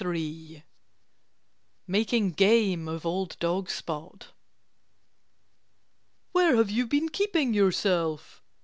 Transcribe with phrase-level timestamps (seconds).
[0.03, 0.63] XXIII
[1.85, 4.29] MAKING GAME OF OLD DOG SPOT
[6.31, 8.41] "Where have you been keeping yourself?"